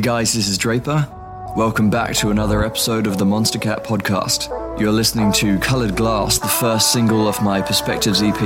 guys, 0.00 0.32
this 0.34 0.48
is 0.48 0.56
Draper. 0.56 1.08
Welcome 1.56 1.90
back 1.90 2.14
to 2.16 2.30
another 2.30 2.64
episode 2.64 3.06
of 3.08 3.18
the 3.18 3.24
Monstercat 3.24 3.84
podcast. 3.84 4.48
You're 4.78 4.92
listening 4.92 5.32
to 5.32 5.58
Colored 5.58 5.96
Glass, 5.96 6.38
the 6.38 6.46
first 6.46 6.92
single 6.92 7.26
of 7.26 7.42
my 7.42 7.60
Perspectives 7.60 8.22
EP, 8.22 8.38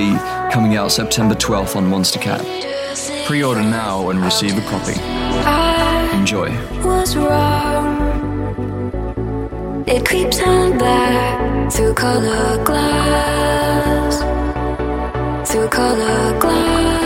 coming 0.52 0.77
out 0.77 0.91
September 0.91 1.34
12th 1.34 1.77
on 1.77 1.84
Monstercat. 1.91 3.27
Pre 3.27 3.42
order 3.42 3.62
now 3.62 4.09
and 4.09 4.20
receive 4.20 4.56
a 4.56 4.62
copy. 4.62 4.98
Enjoy. 6.16 6.48
Was 6.82 7.15
wrong. 7.16 7.98
It 9.87 10.06
creeps 10.06 10.40
on 10.40 10.79
back 10.79 11.73
through 11.73 11.95
colored 11.95 12.65
glass. 12.65 14.18
Through 15.51 15.68
colored 15.68 16.40
glass. 16.40 16.98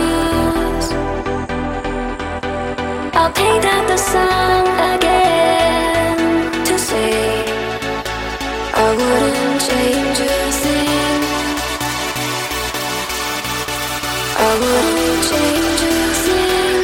I'll 3.23 3.31
paint 3.31 3.63
out 3.63 3.87
the 3.87 3.95
sun. 3.95 4.67
Again 4.95 6.17
to 6.65 6.77
say 6.77 7.45
I 8.75 8.87
wouldn't 8.99 9.61
change 9.69 10.19
your 10.27 10.51
thing 10.63 11.21
I 14.47 14.51
wouldn't 14.61 15.21
change 15.31 15.79
your 15.87 16.09
thing 16.25 16.83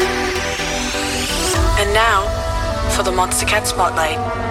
And 1.82 1.90
now 1.94 2.20
for 2.96 3.04
the 3.04 3.12
Monstercat 3.12 3.66
Spotlight. 3.66 4.49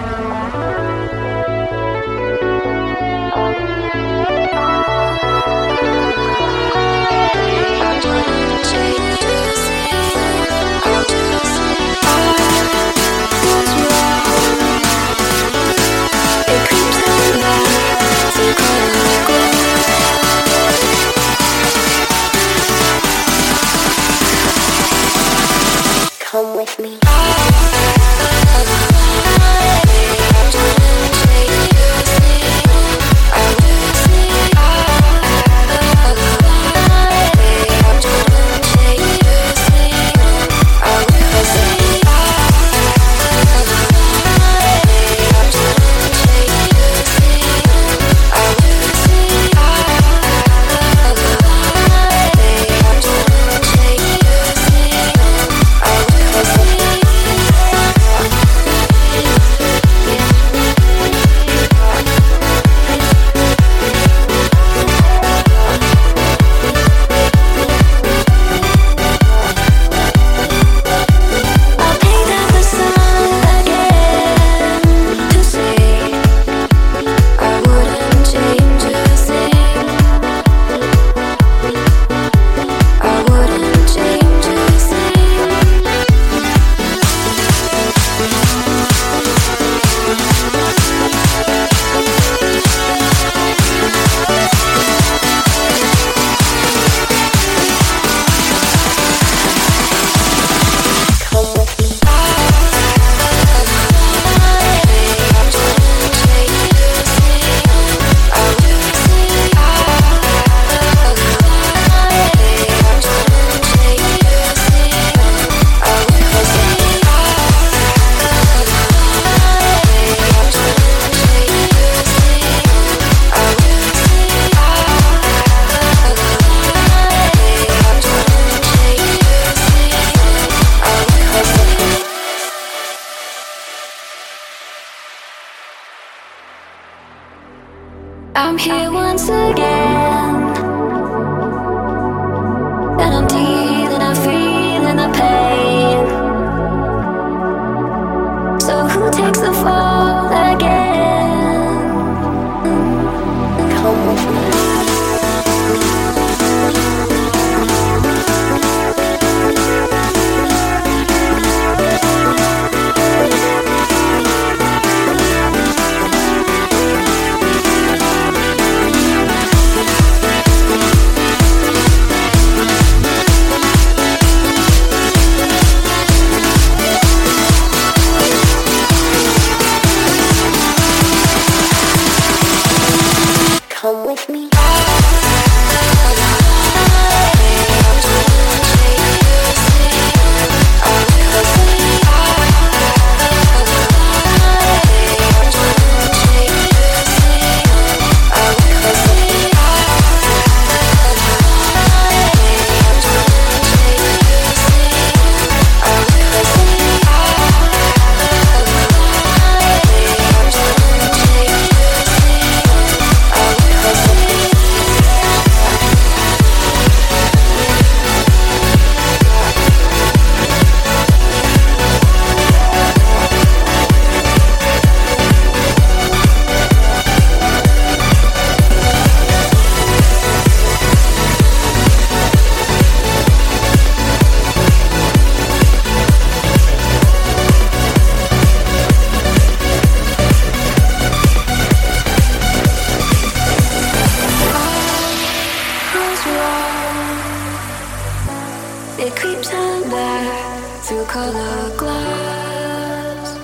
Color 251.09 251.77
glass. 251.79 253.39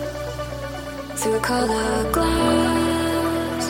Through 1.22 1.40
color 1.40 2.12
glass. 2.12 3.64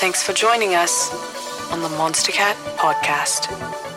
Thanks 0.00 0.22
for 0.22 0.32
joining 0.32 0.74
us 0.74 1.12
on 1.70 1.82
the 1.82 1.88
Monstercat 1.88 2.54
podcast. 2.78 3.89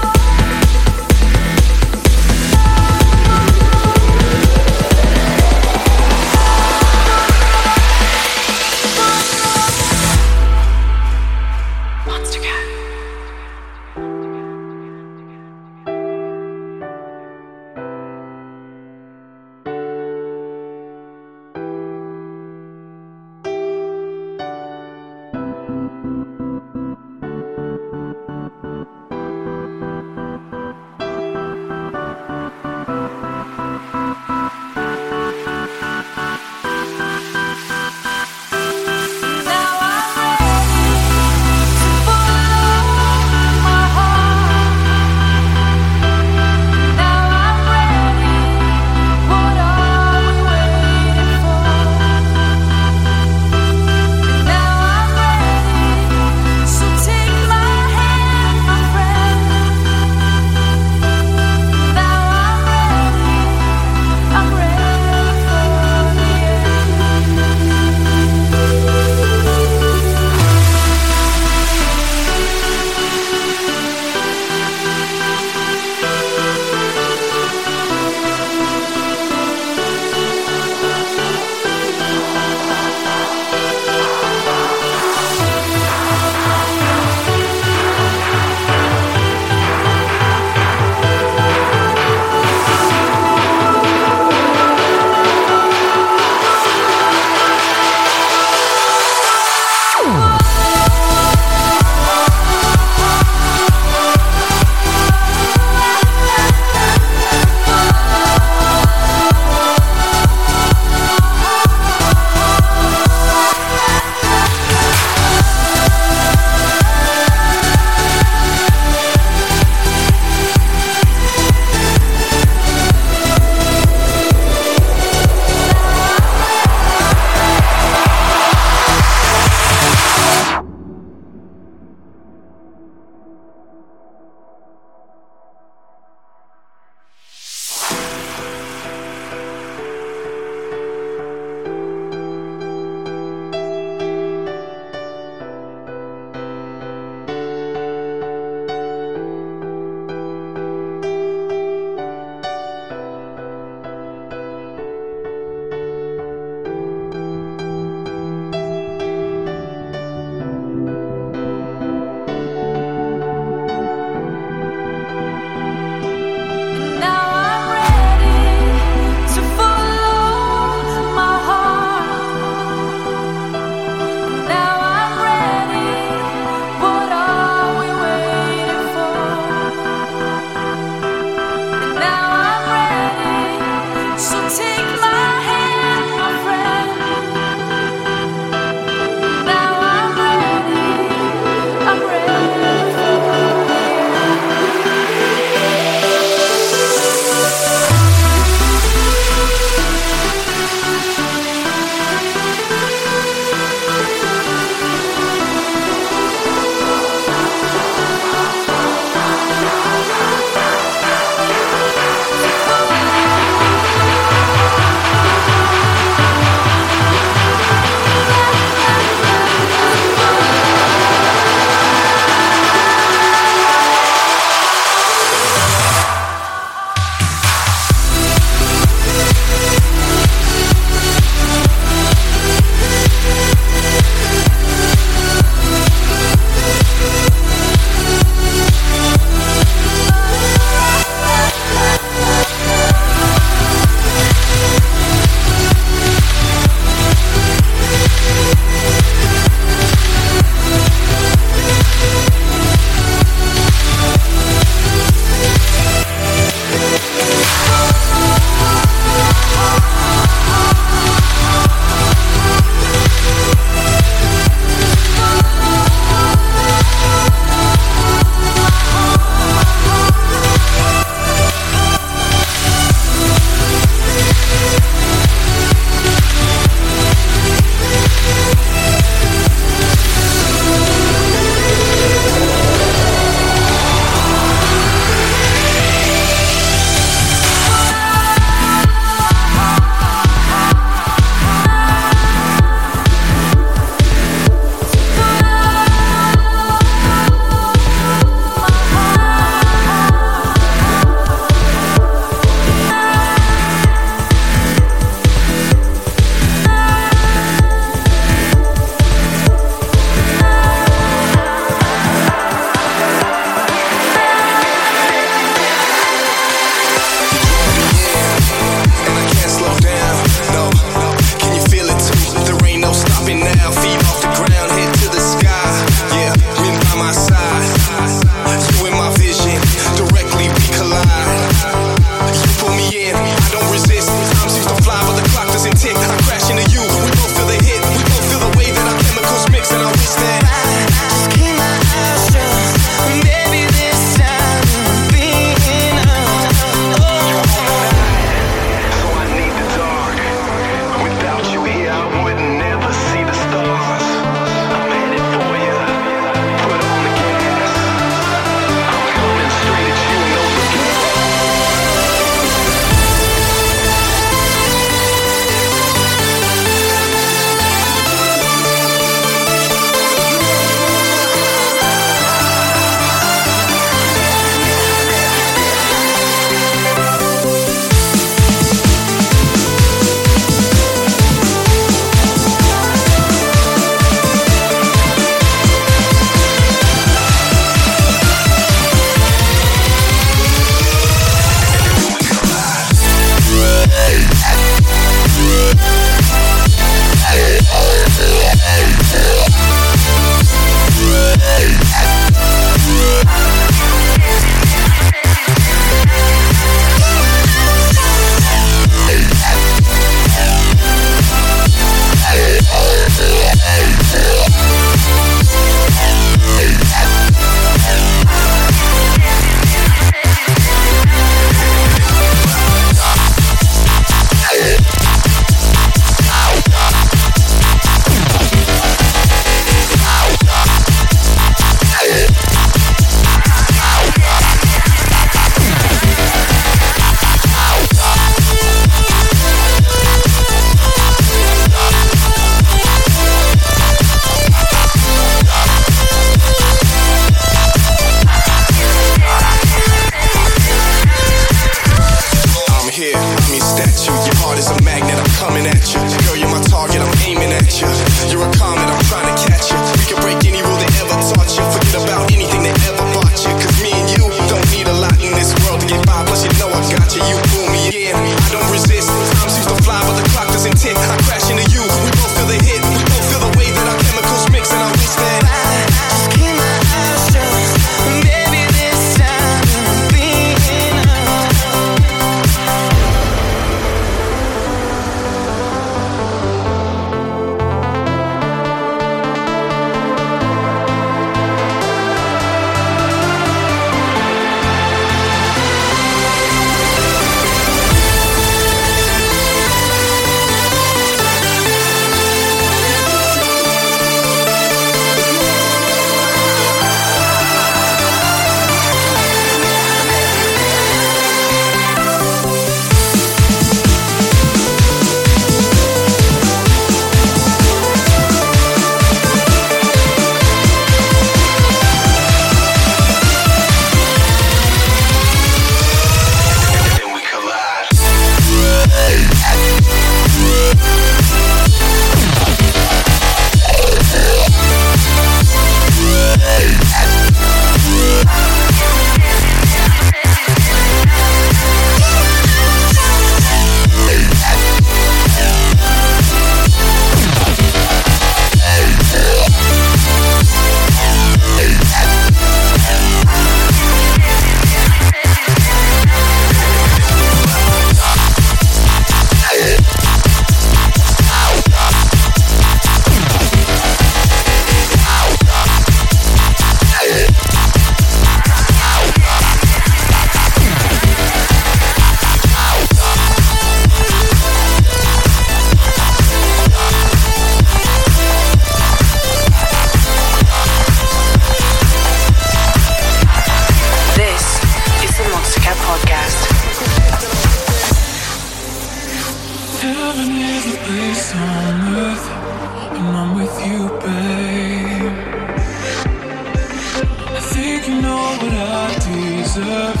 what 598.42 598.52
I 598.52 598.94
deserve. 599.06 600.00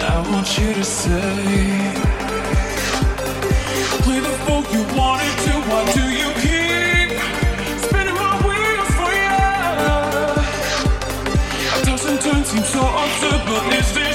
I 0.00 0.18
want 0.30 0.58
you 0.58 0.72
to 0.74 0.84
say. 0.84 1.92
Play 4.04 4.20
the 4.20 4.34
fool 4.44 4.64
you 4.74 4.82
wanted 4.96 5.36
to. 5.46 5.52
Why 5.68 5.82
do 5.92 6.04
you 6.20 6.28
keep 6.44 7.10
spinning 7.84 8.14
my 8.14 8.34
wheels 8.46 8.90
for 8.98 9.12
you? 9.22 9.40
A 11.74 11.78
toss 11.84 12.04
turns 12.24 12.48
seem 12.48 12.64
so 12.64 12.82
absurd, 13.02 13.42
but 13.46 13.74
is 13.78 13.94
this? 13.94 14.11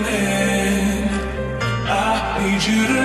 morning. 0.00 1.08
I 1.90 2.38
need 2.42 2.62
you 2.64 2.86
to. 2.86 2.97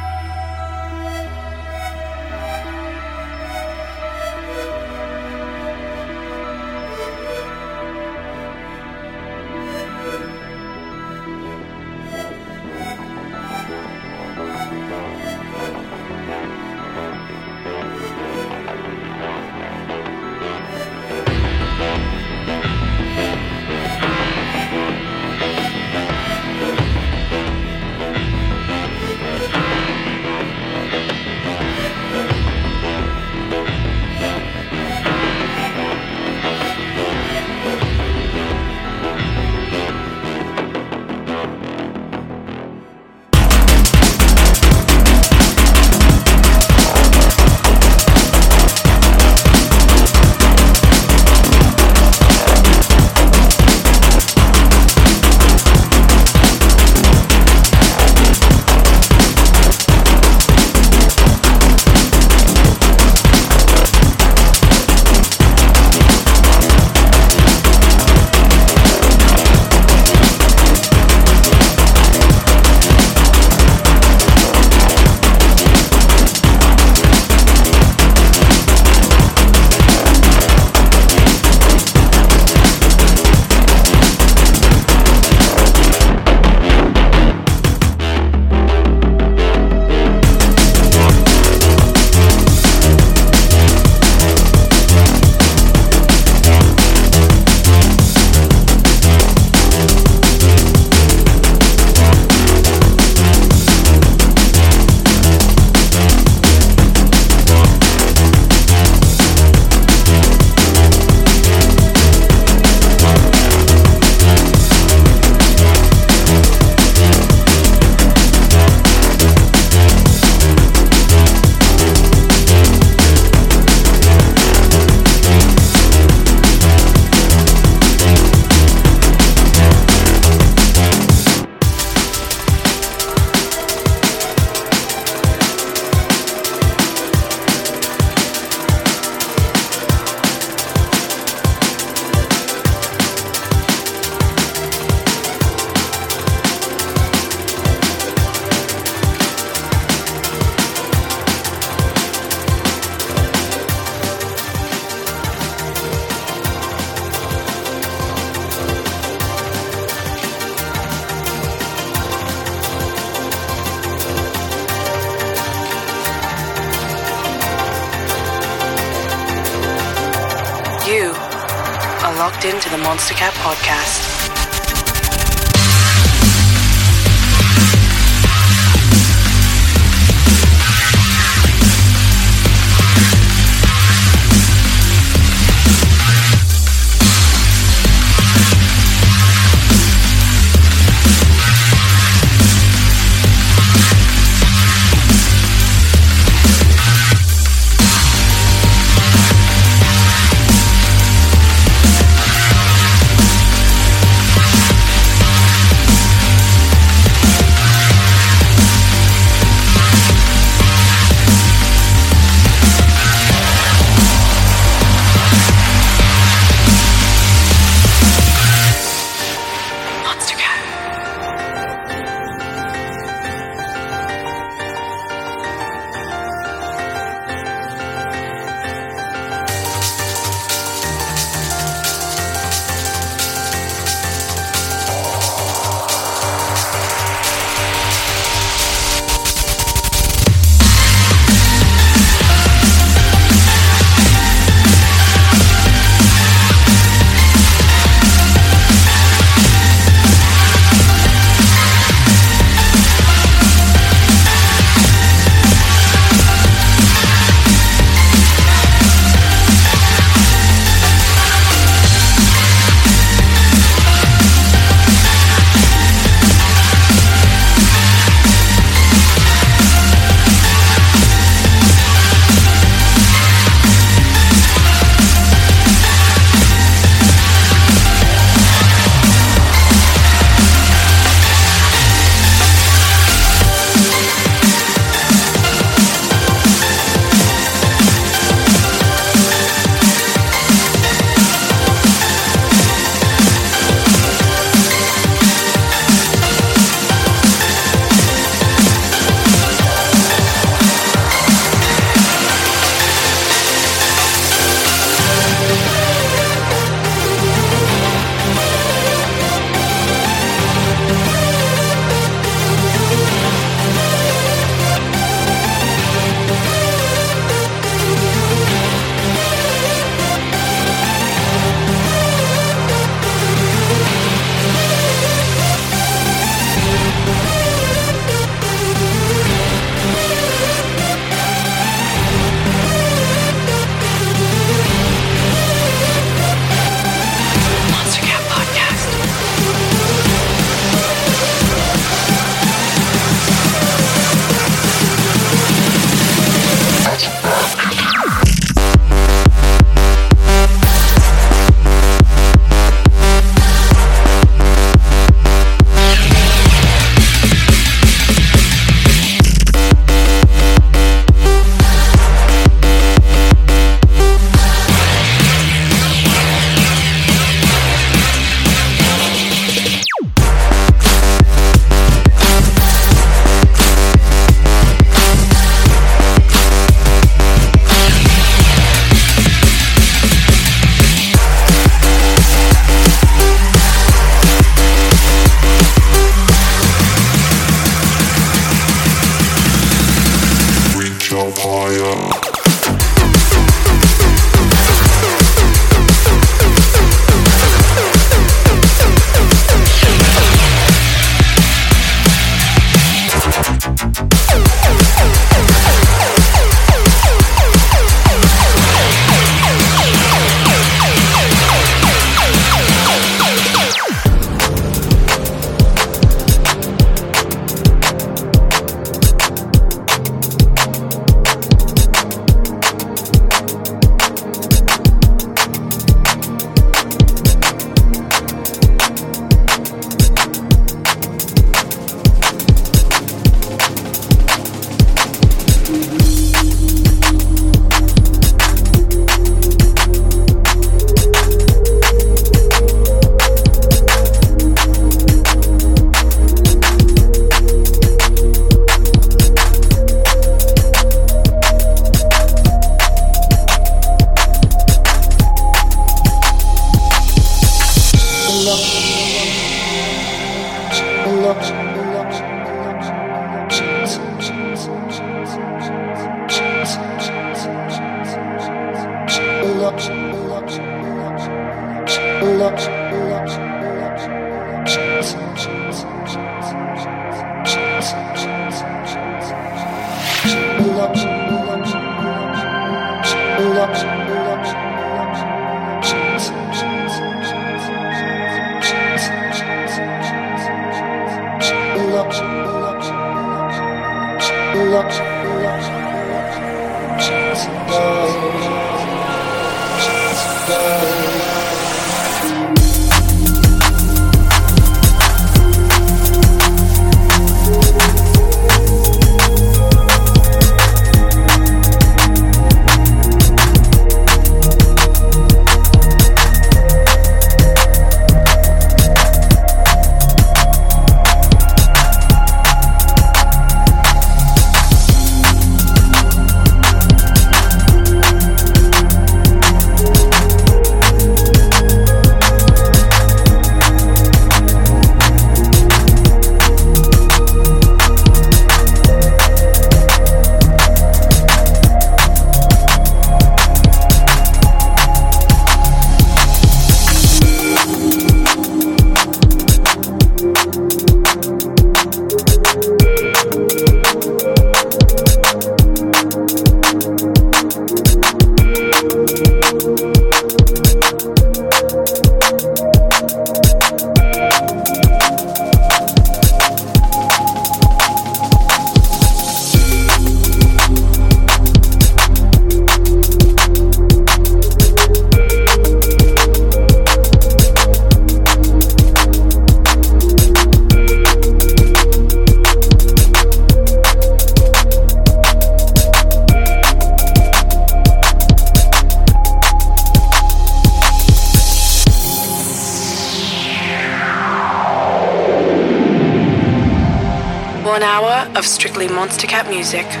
Music. 599.61 600.00